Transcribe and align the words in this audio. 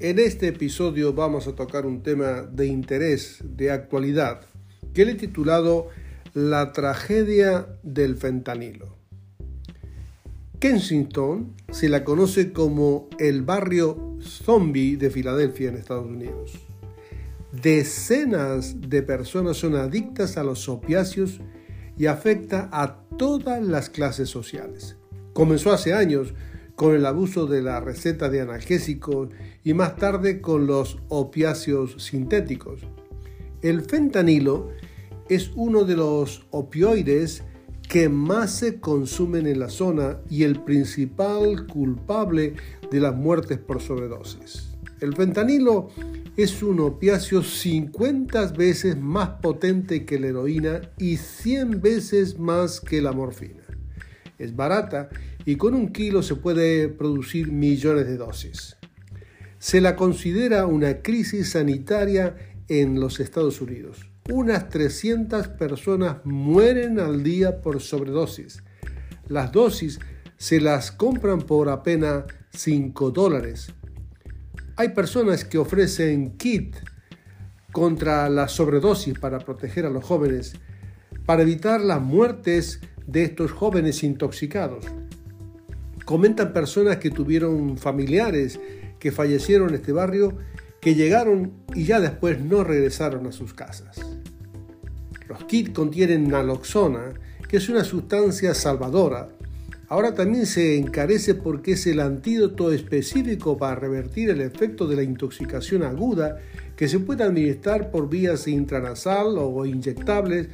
En 0.00 0.18
este 0.18 0.48
episodio 0.48 1.12
vamos 1.12 1.46
a 1.46 1.54
tocar 1.54 1.84
un 1.84 2.02
tema 2.02 2.48
de 2.50 2.66
interés, 2.66 3.40
de 3.44 3.70
actualidad, 3.70 4.40
que 4.94 5.04
le 5.04 5.12
he 5.12 5.14
titulado 5.14 5.88
La 6.32 6.72
tragedia 6.72 7.66
del 7.82 8.16
fentanilo. 8.16 8.96
Kensington 10.58 11.54
se 11.70 11.90
la 11.90 12.02
conoce 12.02 12.50
como 12.50 13.10
el 13.18 13.42
barrio 13.42 14.16
zombie 14.22 14.96
de 14.96 15.10
Filadelfia 15.10 15.68
en 15.68 15.76
Estados 15.76 16.06
Unidos. 16.06 16.52
Decenas 17.52 18.80
de 18.80 19.02
personas 19.02 19.58
son 19.58 19.76
adictas 19.76 20.38
a 20.38 20.44
los 20.44 20.66
opiáceos 20.70 21.42
y 21.98 22.06
afecta 22.06 22.70
a 22.72 23.02
todas 23.18 23.62
las 23.62 23.90
clases 23.90 24.30
sociales. 24.30 24.96
Comenzó 25.34 25.72
hace 25.72 25.92
años 25.92 26.32
con 26.80 26.94
el 26.94 27.04
abuso 27.04 27.46
de 27.46 27.60
la 27.60 27.78
receta 27.78 28.30
de 28.30 28.40
analgésicos 28.40 29.28
y 29.62 29.74
más 29.74 29.96
tarde 29.96 30.40
con 30.40 30.66
los 30.66 30.96
opiáceos 31.10 32.02
sintéticos. 32.02 32.80
El 33.60 33.82
fentanilo 33.82 34.70
es 35.28 35.50
uno 35.56 35.84
de 35.84 35.96
los 35.96 36.46
opioides 36.48 37.44
que 37.86 38.08
más 38.08 38.52
se 38.52 38.80
consumen 38.80 39.46
en 39.46 39.60
la 39.60 39.68
zona 39.68 40.20
y 40.30 40.44
el 40.44 40.62
principal 40.62 41.66
culpable 41.66 42.54
de 42.90 42.98
las 42.98 43.14
muertes 43.14 43.58
por 43.58 43.82
sobredosis. 43.82 44.70
El 45.00 45.14
fentanilo 45.14 45.88
es 46.38 46.62
un 46.62 46.80
opiáceo 46.80 47.42
50 47.42 48.52
veces 48.52 48.98
más 48.98 49.28
potente 49.42 50.06
que 50.06 50.18
la 50.18 50.28
heroína 50.28 50.80
y 50.96 51.18
100 51.18 51.82
veces 51.82 52.38
más 52.38 52.80
que 52.80 53.02
la 53.02 53.12
morfina. 53.12 53.64
Es 54.38 54.56
barata 54.56 55.10
y 55.44 55.56
con 55.56 55.74
un 55.74 55.92
kilo 55.92 56.22
se 56.22 56.36
puede 56.36 56.88
producir 56.88 57.50
millones 57.50 58.06
de 58.06 58.16
dosis. 58.16 58.76
Se 59.58 59.80
la 59.80 59.96
considera 59.96 60.66
una 60.66 61.02
crisis 61.02 61.50
sanitaria 61.50 62.36
en 62.68 63.00
los 63.00 63.20
Estados 63.20 63.60
Unidos. 63.60 64.10
Unas 64.30 64.68
300 64.68 65.48
personas 65.48 66.18
mueren 66.24 67.00
al 67.00 67.22
día 67.22 67.60
por 67.60 67.80
sobredosis. 67.80 68.62
Las 69.28 69.52
dosis 69.52 69.98
se 70.36 70.60
las 70.60 70.92
compran 70.92 71.42
por 71.42 71.68
apenas 71.68 72.24
5 72.52 73.10
dólares. 73.10 73.72
Hay 74.76 74.90
personas 74.90 75.44
que 75.44 75.58
ofrecen 75.58 76.36
kit 76.38 76.76
contra 77.72 78.28
la 78.28 78.48
sobredosis 78.48 79.18
para 79.18 79.38
proteger 79.40 79.84
a 79.84 79.90
los 79.90 80.04
jóvenes, 80.04 80.54
para 81.26 81.42
evitar 81.42 81.80
las 81.80 82.00
muertes 82.00 82.80
de 83.06 83.24
estos 83.24 83.52
jóvenes 83.52 84.02
intoxicados. 84.02 84.86
Comentan 86.10 86.52
personas 86.52 86.96
que 86.96 87.12
tuvieron 87.12 87.78
familiares 87.78 88.58
que 88.98 89.12
fallecieron 89.12 89.68
en 89.68 89.76
este 89.76 89.92
barrio, 89.92 90.36
que 90.80 90.96
llegaron 90.96 91.52
y 91.72 91.84
ya 91.84 92.00
después 92.00 92.40
no 92.40 92.64
regresaron 92.64 93.28
a 93.28 93.32
sus 93.32 93.54
casas. 93.54 93.96
Los 95.28 95.44
kits 95.44 95.70
contienen 95.70 96.28
naloxona, 96.28 97.12
que 97.48 97.58
es 97.58 97.68
una 97.68 97.84
sustancia 97.84 98.54
salvadora. 98.54 99.28
Ahora 99.88 100.12
también 100.12 100.46
se 100.46 100.76
encarece 100.76 101.36
porque 101.36 101.74
es 101.74 101.86
el 101.86 102.00
antídoto 102.00 102.72
específico 102.72 103.56
para 103.56 103.76
revertir 103.76 104.30
el 104.30 104.40
efecto 104.40 104.88
de 104.88 104.96
la 104.96 105.04
intoxicación 105.04 105.84
aguda 105.84 106.38
que 106.74 106.88
se 106.88 106.98
puede 106.98 107.22
administrar 107.22 107.92
por 107.92 108.10
vías 108.10 108.48
intranasal 108.48 109.38
o 109.38 109.64
inyectables, 109.64 110.48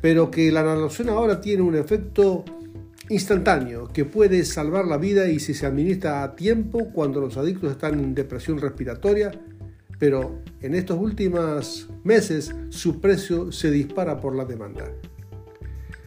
pero 0.00 0.30
que 0.30 0.50
la 0.50 0.62
naloxona 0.62 1.12
ahora 1.12 1.42
tiene 1.42 1.62
un 1.62 1.76
efecto 1.76 2.46
instantáneo 3.08 3.88
que 3.88 4.04
puede 4.04 4.44
salvar 4.44 4.86
la 4.86 4.98
vida 4.98 5.28
y 5.28 5.40
si 5.40 5.54
se 5.54 5.66
administra 5.66 6.22
a 6.22 6.36
tiempo 6.36 6.90
cuando 6.92 7.20
los 7.20 7.36
adictos 7.36 7.72
están 7.72 7.98
en 7.98 8.14
depresión 8.14 8.58
respiratoria, 8.58 9.32
pero 9.98 10.42
en 10.60 10.74
estos 10.74 10.98
últimos 10.98 11.88
meses 12.04 12.54
su 12.70 13.00
precio 13.00 13.50
se 13.50 13.70
dispara 13.70 14.20
por 14.20 14.36
la 14.36 14.44
demanda. 14.44 14.84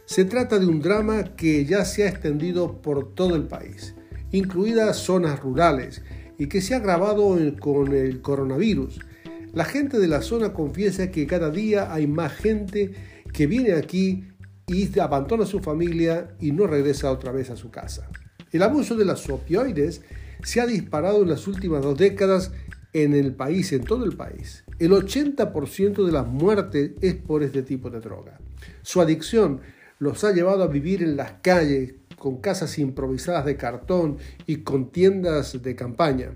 Se 0.05 0.25
trata 0.25 0.59
de 0.59 0.65
un 0.65 0.81
drama 0.81 1.35
que 1.35 1.65
ya 1.65 1.85
se 1.85 2.03
ha 2.03 2.09
extendido 2.09 2.81
por 2.81 3.13
todo 3.13 3.35
el 3.35 3.43
país, 3.43 3.95
incluidas 4.31 4.97
zonas 4.97 5.39
rurales, 5.39 6.01
y 6.37 6.47
que 6.47 6.59
se 6.59 6.73
ha 6.73 6.77
agravado 6.77 7.37
con 7.59 7.93
el 7.93 8.21
coronavirus. 8.21 8.99
La 9.53 9.63
gente 9.63 9.99
de 9.99 10.07
la 10.07 10.21
zona 10.21 10.53
confiesa 10.53 11.11
que 11.11 11.27
cada 11.27 11.51
día 11.51 11.93
hay 11.93 12.07
más 12.07 12.33
gente 12.33 12.93
que 13.31 13.47
viene 13.47 13.73
aquí 13.73 14.25
y 14.71 14.99
abandona 14.99 15.43
a 15.43 15.47
su 15.47 15.59
familia 15.59 16.31
y 16.39 16.53
no 16.53 16.65
regresa 16.65 17.11
otra 17.11 17.33
vez 17.33 17.49
a 17.49 17.57
su 17.57 17.69
casa. 17.69 18.09
El 18.51 18.63
abuso 18.63 18.95
de 18.95 19.03
las 19.03 19.29
opioides 19.29 20.01
se 20.43 20.61
ha 20.61 20.65
disparado 20.65 21.23
en 21.23 21.29
las 21.29 21.45
últimas 21.47 21.81
dos 21.83 21.97
décadas 21.97 22.51
en 22.93 23.13
el 23.13 23.33
país, 23.33 23.73
en 23.73 23.83
todo 23.83 24.05
el 24.05 24.15
país. 24.15 24.63
El 24.79 24.91
80% 24.91 26.05
de 26.05 26.11
las 26.11 26.25
muertes 26.25 26.91
es 27.01 27.15
por 27.15 27.43
este 27.43 27.63
tipo 27.63 27.89
de 27.89 27.99
droga. 27.99 28.39
Su 28.81 29.01
adicción 29.01 29.59
los 29.99 30.23
ha 30.23 30.31
llevado 30.31 30.63
a 30.63 30.67
vivir 30.67 31.03
en 31.03 31.17
las 31.17 31.33
calles 31.41 31.95
con 32.17 32.37
casas 32.37 32.79
improvisadas 32.79 33.45
de 33.45 33.57
cartón 33.57 34.17
y 34.45 34.57
con 34.57 34.89
tiendas 34.89 35.61
de 35.61 35.75
campaña. 35.75 36.31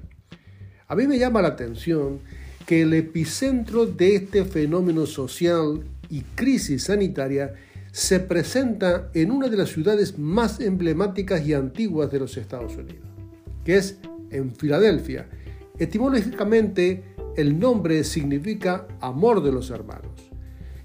A 0.87 0.95
mí 0.95 1.07
me 1.07 1.17
llama 1.17 1.41
la 1.41 1.49
atención 1.49 2.19
que 2.65 2.81
el 2.81 2.93
epicentro 2.93 3.85
de 3.85 4.15
este 4.15 4.43
fenómeno 4.43 5.05
social 5.05 5.85
y 6.09 6.21
crisis 6.21 6.83
sanitaria 6.83 7.53
se 7.95 8.19
presenta 8.19 9.09
en 9.13 9.31
una 9.31 9.47
de 9.47 9.55
las 9.55 9.69
ciudades 9.69 10.19
más 10.19 10.59
emblemáticas 10.59 11.47
y 11.47 11.53
antiguas 11.53 12.11
de 12.11 12.19
los 12.19 12.35
Estados 12.35 12.75
Unidos, 12.75 13.07
que 13.63 13.77
es 13.77 13.99
en 14.31 14.53
Filadelfia. 14.53 15.29
Etimológicamente, 15.79 17.15
el 17.37 17.57
nombre 17.57 18.03
significa 18.03 18.85
amor 18.99 19.41
de 19.41 19.53
los 19.53 19.69
hermanos. 19.69 20.29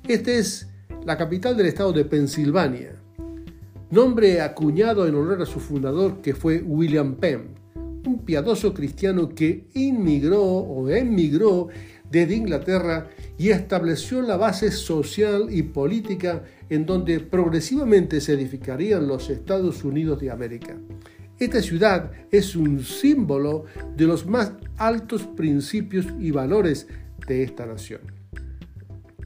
Esta 0.07 0.31
es 0.31 0.69
la 1.05 1.19
capital 1.19 1.57
del 1.57 1.67
estado 1.67 1.93
de 1.93 2.05
Pensilvania, 2.05 2.93
nombre 3.91 4.41
acuñado 4.41 5.05
en 5.09 5.17
honor 5.17 5.43
a 5.43 5.47
su 5.47 5.59
fundador 5.59 6.21
que 6.23 6.37
fue 6.37 6.63
William 6.63 7.17
Penn, 7.17 7.57
un 8.07 8.25
piadoso 8.25 8.73
cristiano 8.73 9.31
que 9.31 9.67
inmigró 9.75 10.45
o 10.45 10.89
emigró 10.89 11.71
desde 12.11 12.35
Inglaterra 12.35 13.09
y 13.39 13.51
estableció 13.51 14.21
la 14.21 14.37
base 14.37 14.71
social 14.71 15.47
y 15.51 15.63
política 15.63 16.43
en 16.69 16.85
donde 16.87 17.21
progresivamente 17.21 18.21
se 18.21 18.35
edificarían 18.35 19.07
los 19.07 19.31
Estados 19.31 19.85
Unidos 19.85 20.21
de 20.21 20.31
América. 20.31 20.77
Esta 21.39 21.63
ciudad 21.63 22.11
es 22.31 22.55
un 22.55 22.85
símbolo 22.85 23.65
de 23.97 24.05
los 24.05 24.27
más 24.27 24.53
altos 24.77 25.23
principios 25.23 26.07
y 26.19 26.33
valores 26.33 26.87
de 27.27 27.43
esta 27.43 27.65
nación. 27.65 28.01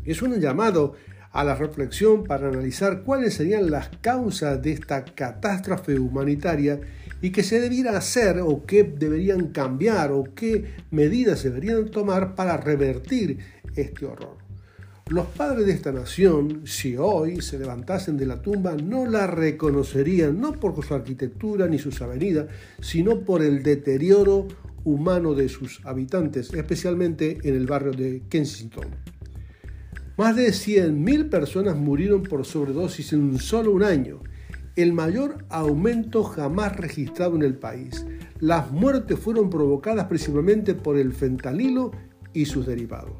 Es 0.05 0.23
un 0.23 0.39
llamado 0.39 0.95
a 1.33 1.43
la 1.43 1.57
reflexión 1.57 2.23
para 2.23 2.49
analizar 2.49 3.03
cuáles 3.03 3.35
serían 3.35 3.69
las 3.69 3.89
causas 4.01 4.63
de 4.63 4.73
esta 4.73 5.05
catástrofe 5.05 5.99
humanitaria 5.99 6.79
y 7.25 7.31
qué 7.31 7.43
se 7.43 7.59
debiera 7.59 7.97
hacer 7.97 8.41
o 8.41 8.67
qué 8.67 8.85
deberían 8.85 9.47
cambiar 9.47 10.12
o 10.12 10.25
qué 10.35 10.75
medidas 10.91 11.38
se 11.38 11.49
deberían 11.49 11.91
tomar 11.91 12.35
para 12.35 12.59
revertir 12.59 13.38
este 13.75 14.05
horror. 14.05 14.37
Los 15.09 15.29
padres 15.29 15.65
de 15.65 15.73
esta 15.73 15.91
nación, 15.91 16.65
si 16.67 16.99
hoy 16.99 17.41
se 17.41 17.59
levantasen 17.59 18.19
de 18.19 18.26
la 18.26 18.43
tumba, 18.43 18.75
no 18.75 19.06
la 19.06 19.26
reconocerían, 19.26 20.38
no 20.38 20.53
por 20.53 20.85
su 20.85 20.93
arquitectura 20.93 21.67
ni 21.67 21.79
sus 21.79 22.03
avenidas, 22.03 22.49
sino 22.82 23.21
por 23.21 23.43
el 23.43 23.62
deterioro 23.62 24.47
humano 24.85 25.32
de 25.32 25.49
sus 25.49 25.81
habitantes, 25.87 26.53
especialmente 26.53 27.38
en 27.43 27.55
el 27.55 27.65
barrio 27.65 27.93
de 27.93 28.25
Kensington. 28.29 28.88
Más 30.19 30.37
de 30.37 30.49
100.000 30.49 31.31
personas 31.31 31.75
murieron 31.75 32.23
por 32.23 32.44
sobredosis 32.44 33.15
en 33.15 33.38
solo 33.38 33.73
un 33.73 33.82
año, 33.82 34.20
el 34.76 34.93
mayor 34.93 35.44
aumento 35.50 36.25
jamás 36.25 36.76
registrado 36.76 37.37
en 37.37 37.43
el 37.43 37.55
país. 37.55 38.06
Las 38.41 38.71
muertes 38.73 39.19
fueron 39.19 39.50
provocadas 39.50 40.06
principalmente 40.06 40.75
por 40.75 40.97
el 40.97 41.12
fentanilo 41.12 41.93
y 42.32 42.47
sus 42.47 42.67
derivados. 42.67 43.12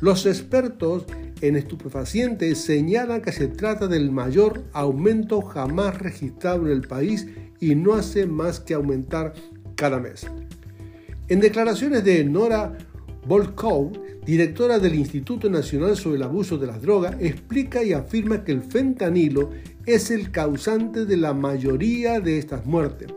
Los 0.00 0.26
expertos 0.26 1.04
en 1.40 1.56
estupefacientes 1.56 2.58
señalan 2.58 3.22
que 3.22 3.32
se 3.32 3.48
trata 3.48 3.86
del 3.86 4.10
mayor 4.10 4.64
aumento 4.72 5.42
jamás 5.42 5.98
registrado 5.98 6.66
en 6.66 6.72
el 6.72 6.82
país 6.82 7.28
y 7.60 7.74
no 7.74 7.94
hace 7.94 8.26
más 8.26 8.60
que 8.60 8.74
aumentar 8.74 9.34
cada 9.76 10.00
mes. 10.00 10.26
En 11.28 11.40
declaraciones 11.40 12.04
de 12.04 12.24
Nora 12.24 12.76
Volkow, 13.26 13.92
directora 14.24 14.78
del 14.78 14.94
Instituto 14.94 15.50
Nacional 15.50 15.96
sobre 15.96 16.16
el 16.16 16.22
Abuso 16.22 16.58
de 16.58 16.66
las 16.66 16.80
Drogas, 16.80 17.16
explica 17.20 17.82
y 17.82 17.92
afirma 17.92 18.44
que 18.44 18.52
el 18.52 18.62
fentanilo 18.62 19.50
es 19.86 20.10
el 20.10 20.30
causante 20.30 21.04
de 21.04 21.16
la 21.16 21.34
mayoría 21.34 22.20
de 22.20 22.38
estas 22.38 22.66
muertes, 22.66 23.08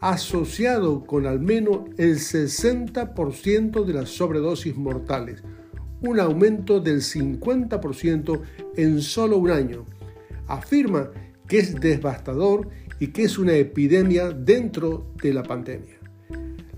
asociado 0.00 1.04
con 1.06 1.26
al 1.26 1.40
menos 1.40 1.80
el 1.98 2.16
60% 2.16 3.84
de 3.84 3.92
las 3.92 4.10
sobredosis 4.10 4.76
mortales 4.76 5.42
un 6.02 6.18
aumento 6.18 6.80
del 6.80 7.00
50% 7.00 8.40
en 8.76 9.00
solo 9.00 9.38
un 9.38 9.50
año. 9.50 9.84
Afirma 10.46 11.10
que 11.46 11.58
es 11.58 11.74
devastador 11.74 12.68
y 12.98 13.08
que 13.08 13.24
es 13.24 13.38
una 13.38 13.54
epidemia 13.54 14.30
dentro 14.30 15.12
de 15.22 15.34
la 15.34 15.42
pandemia. 15.42 15.99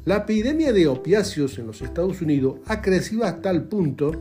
La 0.05 0.19
epidemia 0.19 0.73
de 0.73 0.89
opiáceos 0.89 1.59
en 1.59 1.67
los 1.67 1.83
Estados 1.83 2.21
Unidos 2.23 2.61
ha 2.67 2.83
crecido 2.83 3.25
hasta 3.25 3.51
el 3.51 3.65
punto 3.65 4.13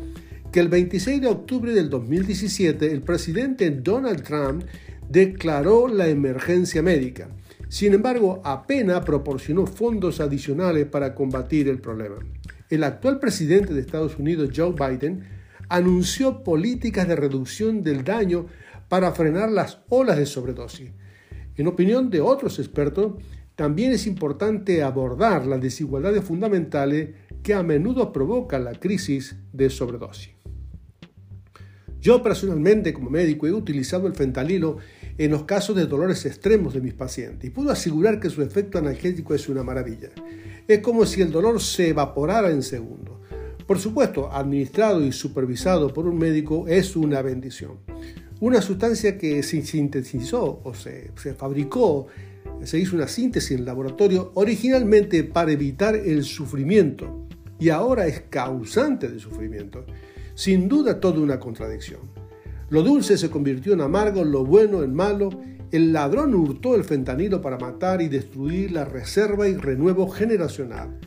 que 0.52 0.60
el 0.60 0.68
26 0.70 1.22
de 1.22 1.28
octubre 1.28 1.74
del 1.74 1.90
2017 1.90 2.92
el 2.92 3.02
presidente 3.02 3.70
Donald 3.72 4.24
Trump 4.24 4.64
declaró 5.10 5.88
la 5.88 6.08
emergencia 6.08 6.82
médica. 6.82 7.30
Sin 7.70 7.94
embargo, 7.94 8.42
apenas 8.44 9.04
proporcionó 9.06 9.66
fondos 9.66 10.20
adicionales 10.20 10.86
para 10.86 11.16
combatir 11.16 11.68
el 11.68 11.80
problema 11.80 12.18
el 12.72 12.86
actual 12.86 13.20
presidente 13.20 13.74
de 13.74 13.82
Estados 13.82 14.18
Unidos, 14.18 14.52
Joe 14.56 14.72
Biden, 14.72 15.26
anunció 15.68 16.42
políticas 16.42 17.08
de 17.08 17.18
reducción 17.18 17.84
del 17.84 18.04
daño 18.04 18.48
para 18.88 19.12
frenar 19.12 19.52
las 19.52 19.82
olas 19.90 20.18
de 20.18 20.26
sobredosis. 20.26 20.90
En 21.58 21.68
opinión 21.68 22.10
de 22.10 22.22
otros 22.22 22.60
expertos, 22.60 23.16
también 23.56 23.92
es 23.92 24.08
importante 24.08 24.82
abordar 24.84 25.46
las 25.46 25.62
desigualdades 25.62 26.24
fundamentales 26.24 27.10
que 27.44 27.54
a 27.54 27.64
menudo 27.64 28.14
provocan 28.14 28.64
la 28.64 28.74
crisis 28.74 29.36
de 29.52 29.70
sobredosis. 29.70 30.32
Yo 32.00 32.24
personalmente 32.24 32.94
como 32.94 33.12
médico 33.12 33.46
he 33.46 33.52
utilizado 33.52 34.08
el 34.08 34.16
fentanilo 34.16 34.78
en 35.18 35.30
los 35.30 35.44
casos 35.44 35.76
de 35.76 35.86
dolores 35.86 36.26
extremos 36.26 36.74
de 36.74 36.82
mis 36.82 36.96
pacientes 36.96 37.48
y 37.48 37.54
puedo 37.54 37.70
asegurar 37.70 38.20
que 38.20 38.32
su 38.32 38.42
efecto 38.42 38.80
analgésico 38.80 39.36
es 39.36 39.48
una 39.48 39.64
maravilla. 39.64 40.10
Es 40.68 40.80
como 40.80 41.06
si 41.06 41.22
el 41.22 41.32
dolor 41.32 41.62
se 41.62 41.90
evaporara 41.90 42.50
en 42.50 42.64
segundos. 42.64 43.20
Por 43.68 43.78
supuesto, 43.78 44.32
administrado 44.32 45.06
y 45.06 45.12
supervisado 45.12 45.94
por 45.94 46.08
un 46.08 46.18
médico 46.18 46.68
es 46.68 46.96
una 46.96 47.22
bendición. 47.22 47.78
Una 48.40 48.62
sustancia 48.62 49.20
que 49.20 49.44
se 49.44 49.62
sintetizó 49.62 50.62
o 50.64 50.74
se, 50.74 51.12
se 51.16 51.36
fabricó, 51.36 52.08
se 52.64 52.80
hizo 52.80 52.96
una 52.96 53.08
síntesis 53.08 53.58
en 53.58 53.66
laboratorio 53.66 54.32
originalmente 54.36 55.24
para 55.24 55.52
evitar 55.52 55.96
el 55.96 56.24
sufrimiento 56.24 57.28
y 57.60 57.70
ahora 57.70 58.08
es 58.08 58.22
causante 58.30 59.08
de 59.08 59.20
sufrimiento. 59.20 59.86
Sin 60.36 60.68
duda 60.68 61.00
toda 61.00 61.20
una 61.20 61.40
contradicción. 61.40 62.02
Lo 62.70 62.84
dulce 62.84 63.18
se 63.18 63.30
convirtió 63.30 63.74
en 63.74 63.82
amargo, 63.82 64.24
lo 64.24 64.46
bueno 64.46 64.84
en 64.84 64.94
malo 64.94 65.30
el 65.72 65.94
ladrón 65.94 66.36
hurtó 66.36 66.76
el 66.76 66.84
fentanilo 66.84 67.42
para 67.42 67.58
matar 67.58 68.02
y 68.02 68.10
destruir 68.10 68.74
la 68.74 68.84
reserva 68.84 69.48
y 69.48 69.56
renuevo 69.56 70.10
generacional. 70.10 71.00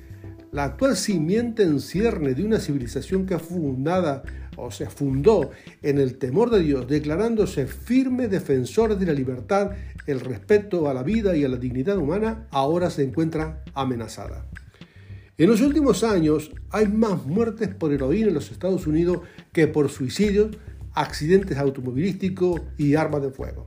La 0.55 0.63
actual 0.63 0.97
simiente 0.97 1.65
en 1.65 1.81
cierne 1.81 2.33
de 2.33 2.45
una 2.45 2.61
civilización 2.61 3.27
que 3.27 3.41
fundada 3.41 4.23
o 4.55 4.71
se 4.71 4.89
fundó 4.89 5.51
en 5.83 5.99
el 5.99 6.17
temor 6.17 6.49
de 6.49 6.61
Dios, 6.61 6.87
declarándose 6.87 7.67
firme 7.67 8.29
defensor 8.29 8.97
de 8.97 9.05
la 9.05 9.13
libertad, 9.15 9.73
el 10.07 10.21
respeto 10.21 10.89
a 10.89 10.95
la 10.95 11.03
vida 11.03 11.37
y 11.37 11.43
a 11.43 11.49
la 11.49 11.57
dignidad 11.57 11.99
humana, 11.99 12.47
ahora 12.53 12.89
se 12.89 13.03
encuentra 13.03 13.65
amenazada. 13.75 14.47
En 15.39 15.51
los 15.51 15.61
últimos 15.61 16.05
años 16.05 16.53
hay 16.71 16.87
más 16.87 17.27
muertes 17.27 17.75
por 17.75 17.93
heroína 17.93 18.29
en 18.29 18.35
los 18.35 18.53
Estados 18.53 18.87
Unidos 18.87 19.23
que 19.53 19.67
por 19.67 19.91
suicidios, 19.91 20.57
accidentes 20.93 21.59
automovilísticos 21.59 22.61
y 22.79 22.95
armas 22.95 23.23
de 23.23 23.31
fuego. 23.33 23.67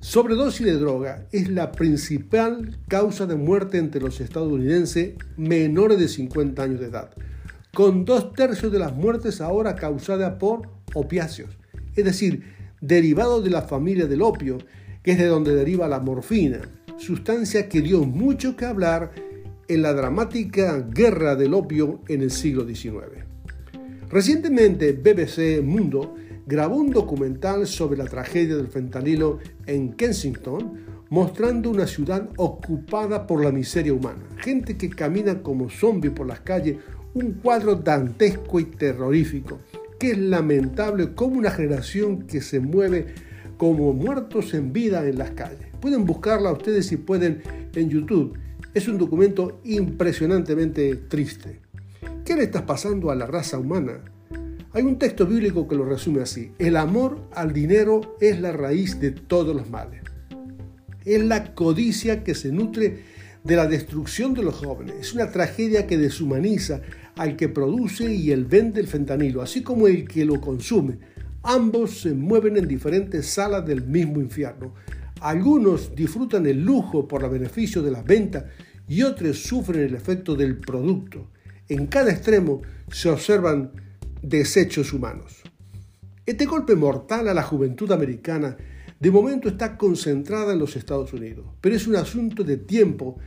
Sobredosis 0.00 0.66
de 0.66 0.76
droga 0.76 1.26
es 1.32 1.48
la 1.48 1.72
principal 1.72 2.78
causa 2.88 3.26
de 3.26 3.36
muerte 3.36 3.78
entre 3.78 4.00
los 4.00 4.20
estadounidenses 4.20 5.14
menores 5.36 5.98
de 5.98 6.08
50 6.08 6.62
años 6.62 6.80
de 6.80 6.86
edad, 6.86 7.10
con 7.74 8.04
dos 8.04 8.32
tercios 8.32 8.72
de 8.72 8.78
las 8.78 8.94
muertes 8.94 9.40
ahora 9.40 9.74
causadas 9.74 10.34
por 10.34 10.68
opiáceos, 10.94 11.58
es 11.94 12.04
decir, 12.04 12.42
derivados 12.80 13.42
de 13.42 13.50
la 13.50 13.62
familia 13.62 14.06
del 14.06 14.22
opio, 14.22 14.58
que 15.02 15.12
es 15.12 15.18
de 15.18 15.26
donde 15.26 15.54
deriva 15.54 15.88
la 15.88 16.00
morfina, 16.00 16.60
sustancia 16.96 17.68
que 17.68 17.80
dio 17.80 18.04
mucho 18.04 18.56
que 18.56 18.64
hablar 18.64 19.12
en 19.68 19.82
la 19.82 19.92
dramática 19.92 20.78
guerra 20.78 21.36
del 21.36 21.54
opio 21.54 22.00
en 22.08 22.22
el 22.22 22.30
siglo 22.30 22.66
XIX. 22.66 23.24
Recientemente, 24.08 24.92
BBC 24.92 25.62
Mundo 25.62 26.14
grabó 26.48 26.76
un 26.76 26.90
documental 26.90 27.66
sobre 27.66 27.98
la 27.98 28.06
tragedia 28.06 28.56
del 28.56 28.68
fentanilo 28.68 29.38
en 29.66 29.92
Kensington, 29.92 30.80
mostrando 31.10 31.68
una 31.68 31.86
ciudad 31.86 32.30
ocupada 32.38 33.26
por 33.26 33.44
la 33.44 33.52
miseria 33.52 33.92
humana, 33.92 34.22
gente 34.38 34.78
que 34.78 34.88
camina 34.88 35.42
como 35.42 35.68
zombies 35.68 36.14
por 36.14 36.26
las 36.26 36.40
calles, 36.40 36.78
un 37.12 37.32
cuadro 37.32 37.74
dantesco 37.74 38.60
y 38.60 38.64
terrorífico, 38.64 39.58
que 40.00 40.12
es 40.12 40.18
lamentable 40.18 41.14
como 41.14 41.36
una 41.36 41.50
generación 41.50 42.22
que 42.22 42.40
se 42.40 42.60
mueve 42.60 43.14
como 43.58 43.92
muertos 43.92 44.54
en 44.54 44.72
vida 44.72 45.06
en 45.06 45.18
las 45.18 45.32
calles. 45.32 45.68
Pueden 45.82 46.06
buscarla 46.06 46.50
ustedes 46.50 46.86
si 46.86 46.96
pueden 46.96 47.42
en 47.74 47.90
YouTube. 47.90 48.38
Es 48.72 48.88
un 48.88 48.96
documento 48.96 49.60
impresionantemente 49.64 50.96
triste. 50.96 51.60
¿Qué 52.24 52.36
le 52.36 52.44
está 52.44 52.64
pasando 52.64 53.10
a 53.10 53.14
la 53.14 53.26
raza 53.26 53.58
humana? 53.58 54.00
Hay 54.72 54.82
un 54.82 54.98
texto 54.98 55.26
bíblico 55.26 55.66
que 55.66 55.76
lo 55.76 55.86
resume 55.86 56.20
así. 56.20 56.52
El 56.58 56.76
amor 56.76 57.26
al 57.34 57.54
dinero 57.54 58.16
es 58.20 58.38
la 58.38 58.52
raíz 58.52 59.00
de 59.00 59.12
todos 59.12 59.56
los 59.56 59.70
males. 59.70 60.02
Es 61.06 61.24
la 61.24 61.54
codicia 61.54 62.22
que 62.22 62.34
se 62.34 62.52
nutre 62.52 63.02
de 63.44 63.56
la 63.56 63.66
destrucción 63.66 64.34
de 64.34 64.42
los 64.42 64.56
jóvenes. 64.56 64.96
Es 65.00 65.14
una 65.14 65.30
tragedia 65.30 65.86
que 65.86 65.96
deshumaniza 65.96 66.82
al 67.16 67.34
que 67.36 67.48
produce 67.48 68.12
y 68.12 68.30
el 68.30 68.44
vende 68.44 68.80
el 68.82 68.88
fentanilo, 68.88 69.40
así 69.40 69.62
como 69.62 69.88
el 69.88 70.06
que 70.06 70.26
lo 70.26 70.38
consume. 70.38 70.98
Ambos 71.42 72.00
se 72.02 72.12
mueven 72.12 72.58
en 72.58 72.68
diferentes 72.68 73.26
salas 73.26 73.64
del 73.64 73.86
mismo 73.86 74.20
infierno. 74.20 74.74
Algunos 75.22 75.94
disfrutan 75.94 76.44
el 76.44 76.62
lujo 76.62 77.08
por 77.08 77.24
el 77.24 77.30
beneficio 77.30 77.82
de 77.82 77.90
la 77.90 78.02
venta 78.02 78.50
y 78.86 79.02
otros 79.02 79.38
sufren 79.38 79.80
el 79.82 79.94
efecto 79.94 80.36
del 80.36 80.58
producto. 80.58 81.30
En 81.70 81.86
cada 81.86 82.10
extremo 82.10 82.60
se 82.90 83.08
observan 83.08 83.87
desechos 84.22 84.92
humanos. 84.92 85.42
Este 86.26 86.46
golpe 86.46 86.74
mortal 86.74 87.28
a 87.28 87.34
la 87.34 87.42
juventud 87.42 87.90
americana 87.92 88.56
de 89.00 89.10
momento 89.10 89.48
está 89.48 89.76
concentrada 89.76 90.52
en 90.52 90.58
los 90.58 90.76
Estados 90.76 91.12
Unidos, 91.12 91.46
pero 91.60 91.74
es 91.74 91.86
un 91.86 91.96
asunto 91.96 92.44
de 92.44 92.56
tiempo 92.56 93.18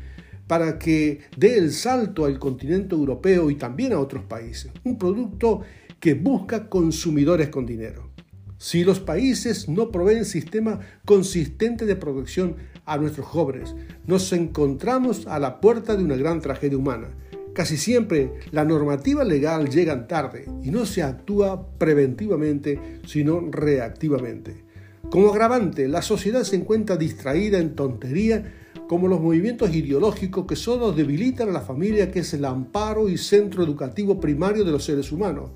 para 0.47 0.77
que 0.77 1.21
dé 1.37 1.57
el 1.57 1.71
salto 1.71 2.25
al 2.25 2.37
continente 2.37 2.93
europeo 2.93 3.49
y 3.49 3.55
también 3.55 3.93
a 3.93 3.99
otros 3.99 4.25
países, 4.25 4.71
un 4.83 4.97
producto 4.97 5.61
que 5.99 6.13
busca 6.13 6.67
consumidores 6.67 7.49
con 7.49 7.65
dinero. 7.65 8.11
Si 8.57 8.83
los 8.83 8.99
países 8.99 9.69
no 9.69 9.91
proveen 9.91 10.25
sistema 10.25 10.79
consistente 11.05 11.85
de 11.85 11.95
protección 11.95 12.57
a 12.85 12.97
nuestros 12.97 13.25
jóvenes, 13.25 13.75
nos 14.05 14.31
encontramos 14.33 15.25
a 15.25 15.39
la 15.39 15.61
puerta 15.61 15.95
de 15.95 16.03
una 16.03 16.17
gran 16.17 16.41
tragedia 16.41 16.77
humana 16.77 17.09
Casi 17.53 17.75
siempre 17.75 18.33
la 18.51 18.63
normativa 18.63 19.25
legal 19.25 19.69
llega 19.69 20.07
tarde 20.07 20.45
y 20.63 20.71
no 20.71 20.85
se 20.85 21.03
actúa 21.03 21.67
preventivamente, 21.77 23.01
sino 23.05 23.41
reactivamente. 23.51 24.63
Como 25.09 25.29
agravante, 25.29 25.89
la 25.89 26.01
sociedad 26.01 26.43
se 26.43 26.55
encuentra 26.55 26.95
distraída 26.95 27.57
en 27.57 27.75
tontería 27.75 28.53
como 28.87 29.09
los 29.09 29.19
movimientos 29.19 29.75
ideológicos 29.75 30.45
que 30.45 30.55
solo 30.55 30.93
debilitan 30.93 31.49
a 31.49 31.53
la 31.53 31.61
familia 31.61 32.09
que 32.11 32.19
es 32.19 32.33
el 32.33 32.45
amparo 32.45 33.09
y 33.09 33.17
centro 33.17 33.63
educativo 33.63 34.19
primario 34.19 34.63
de 34.63 34.71
los 34.71 34.85
seres 34.85 35.11
humanos. 35.11 35.51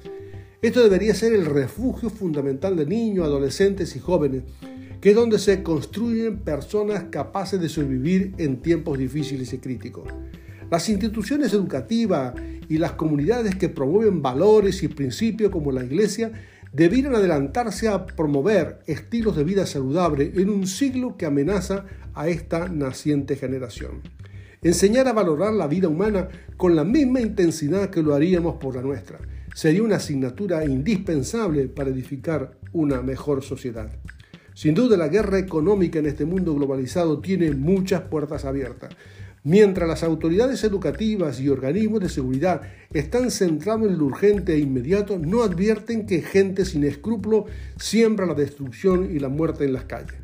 Esto 0.62 0.82
debería 0.82 1.14
ser 1.14 1.34
el 1.34 1.46
refugio 1.46 2.10
fundamental 2.10 2.76
de 2.76 2.86
niños, 2.86 3.26
adolescentes 3.26 3.96
y 3.96 4.00
jóvenes, 4.00 4.44
que 5.00 5.12
es 5.12 5.16
donde 5.16 5.40
se 5.40 5.64
construyen 5.64 6.40
personas 6.40 7.06
capaces 7.12 7.62
de 7.62 7.70
sobrevivir 7.70 8.34
en 8.38 8.62
tiempos 8.62 8.98
difíciles 8.98 9.54
y 9.54 9.60
críticos. 9.60 10.10
Las 10.72 10.90
instituciones 10.90 11.54
educativas 11.54 12.34
y 12.68 12.78
las 12.80 12.94
comunidades 12.94 13.56
que 13.56 13.70
promueven 13.70 14.22
valores 14.22 14.82
y 14.82 14.88
principios 14.88 15.52
como 15.52 15.72
la 15.72 15.84
Iglesia 15.84 16.32
debieran 16.74 17.16
adelantarse 17.16 17.88
a 17.88 18.06
promover 18.06 18.80
estilos 18.88 19.36
de 19.38 19.44
vida 19.44 19.66
saludable 19.66 20.34
en 20.36 20.50
un 20.50 20.68
siglo 20.68 21.18
que 21.18 21.26
amenaza 21.26 21.86
a 22.14 22.28
esta 22.28 22.68
naciente 22.68 23.36
generación. 23.36 24.02
Enseñar 24.62 25.08
a 25.08 25.14
valorar 25.14 25.54
la 25.54 25.68
vida 25.68 25.88
humana 25.88 26.28
con 26.58 26.76
la 26.76 26.84
misma 26.84 27.22
intensidad 27.22 27.92
que 27.92 28.02
lo 28.02 28.16
haríamos 28.16 28.56
por 28.56 28.76
la 28.76 28.82
nuestra 28.82 29.20
sería 29.54 29.84
una 29.84 29.98
asignatura 29.98 30.66
indispensable 30.66 31.68
para 31.68 31.92
edificar 31.92 32.58
una 32.74 33.02
mejor 33.02 33.44
sociedad. 33.44 33.90
Sin 34.54 34.74
duda 34.74 34.98
la 34.98 35.08
guerra 35.08 35.38
económica 35.38 36.00
en 36.00 36.08
este 36.08 36.26
mundo 36.26 36.56
globalizado 36.56 37.20
tiene 37.20 37.52
muchas 37.52 38.02
puertas 38.02 38.44
abiertas. 38.44 38.90
Mientras 39.46 39.88
las 39.88 40.02
autoridades 40.02 40.64
educativas 40.64 41.40
y 41.40 41.50
organismos 41.50 42.00
de 42.00 42.10
seguridad 42.10 42.64
están 42.92 43.30
centrados 43.30 43.88
en 43.88 44.00
lo 44.00 44.06
urgente 44.06 44.56
e 44.56 44.58
inmediato, 44.58 45.20
no 45.20 45.44
advierten 45.44 46.08
que 46.08 46.24
gente 46.24 46.66
sin 46.66 46.84
escrúpulo 46.84 47.46
siembra 47.78 48.26
la 48.26 48.34
destrucción 48.34 49.08
y 49.16 49.20
la 49.20 49.30
muerte 49.30 49.64
en 49.64 49.74
las 49.74 49.86
calles. 49.86 50.16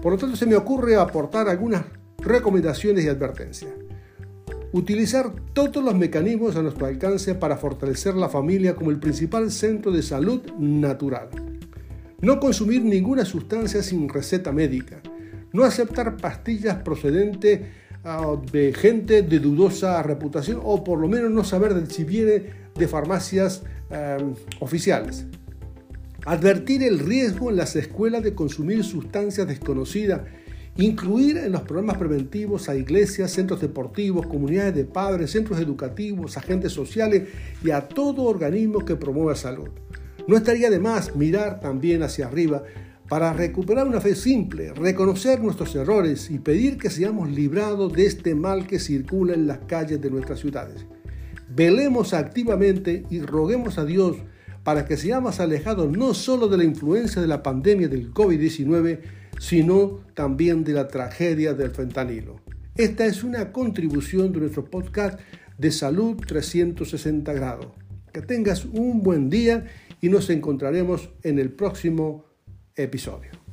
Por 0.00 0.12
lo 0.12 0.18
tanto, 0.18 0.34
se 0.34 0.46
me 0.46 0.56
ocurre 0.56 0.96
aportar 0.96 1.46
algunas 1.50 1.84
recomendaciones 2.16 3.04
y 3.04 3.08
advertencias. 3.08 3.72
Utilizar 4.72 5.34
todos 5.52 5.84
los 5.84 5.94
mecanismos 5.94 6.56
a 6.56 6.62
nuestro 6.62 6.86
alcance 6.86 7.34
para 7.34 7.58
fortalecer 7.58 8.14
la 8.14 8.30
familia 8.30 8.74
como 8.76 8.90
el 8.90 8.98
principal 8.98 9.50
centro 9.50 9.92
de 9.92 10.02
salud 10.02 10.40
natural. 10.58 11.28
No 12.22 12.40
consumir 12.40 12.82
ninguna 12.82 13.26
sustancia 13.26 13.82
sin 13.82 14.08
receta 14.08 14.52
médica. 14.52 15.02
No 15.52 15.64
aceptar 15.64 16.16
pastillas 16.16 16.76
procedentes 16.76 17.60
de 18.52 18.72
gente 18.72 19.22
de 19.22 19.40
dudosa 19.40 20.00
reputación 20.02 20.60
o 20.62 20.84
por 20.84 21.00
lo 21.00 21.08
menos 21.08 21.30
no 21.30 21.42
saber 21.42 21.74
si 21.90 22.04
viene 22.04 22.44
de 22.74 22.86
farmacias 22.88 23.62
em, 23.90 24.34
oficiales. 24.60 25.26
Advertir 26.24 26.84
el 26.84 27.00
riesgo 27.00 27.50
en 27.50 27.56
las 27.56 27.74
escuelas 27.74 28.22
de 28.22 28.34
consumir 28.34 28.84
sustancias 28.84 29.46
desconocidas. 29.46 30.22
Incluir 30.76 31.38
en 31.38 31.52
los 31.52 31.62
programas 31.62 31.96
preventivos 31.96 32.68
a 32.68 32.76
iglesias, 32.76 33.30
centros 33.30 33.60
deportivos, 33.60 34.26
comunidades 34.26 34.74
de 34.74 34.84
padres, 34.84 35.30
centros 35.30 35.58
educativos, 35.58 36.36
agentes 36.36 36.72
sociales 36.72 37.28
y 37.64 37.70
a 37.70 37.88
todo 37.88 38.24
organismo 38.24 38.84
que 38.84 38.94
promueva 38.94 39.34
salud. 39.34 39.70
No 40.28 40.36
estaría 40.36 40.68
de 40.68 40.78
más 40.78 41.16
mirar 41.16 41.60
también 41.60 42.02
hacia 42.02 42.26
arriba 42.26 42.62
para 43.08 43.32
recuperar 43.32 43.86
una 43.86 44.00
fe 44.00 44.14
simple, 44.14 44.72
reconocer 44.72 45.40
nuestros 45.40 45.74
errores 45.76 46.30
y 46.30 46.38
pedir 46.38 46.76
que 46.76 46.90
seamos 46.90 47.30
librados 47.30 47.92
de 47.92 48.06
este 48.06 48.34
mal 48.34 48.66
que 48.66 48.80
circula 48.80 49.34
en 49.34 49.46
las 49.46 49.58
calles 49.60 50.00
de 50.00 50.10
nuestras 50.10 50.40
ciudades. 50.40 50.86
Velemos 51.48 52.14
activamente 52.14 53.04
y 53.08 53.20
roguemos 53.20 53.78
a 53.78 53.84
Dios 53.84 54.16
para 54.64 54.84
que 54.84 54.96
seamos 54.96 55.38
alejados 55.38 55.96
no 55.96 56.12
solo 56.14 56.48
de 56.48 56.56
la 56.56 56.64
influencia 56.64 57.22
de 57.22 57.28
la 57.28 57.42
pandemia 57.44 57.86
del 57.86 58.12
COVID-19, 58.12 58.98
sino 59.38 60.00
también 60.14 60.64
de 60.64 60.72
la 60.72 60.88
tragedia 60.88 61.54
del 61.54 61.70
fentanilo. 61.70 62.40
Esta 62.74 63.06
es 63.06 63.22
una 63.22 63.52
contribución 63.52 64.32
de 64.32 64.40
nuestro 64.40 64.64
podcast 64.64 65.20
de 65.56 65.70
Salud 65.70 66.16
360 66.26 67.32
grados. 67.32 67.68
Que 68.12 68.22
tengas 68.22 68.64
un 68.64 69.02
buen 69.02 69.30
día 69.30 69.66
y 70.00 70.08
nos 70.08 70.30
encontraremos 70.30 71.10
en 71.22 71.38
el 71.38 71.50
próximo 71.50 72.24
episodio. 72.76 73.45